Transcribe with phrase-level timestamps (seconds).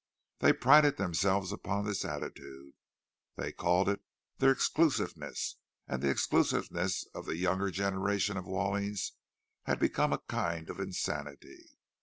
[0.39, 3.99] They prided themselves upon this attitude—they called it
[4.39, 9.11] their "exclusiveness"; and the exclusiveness of the younger generations of Wallings
[9.65, 11.77] had become a kind of insanity.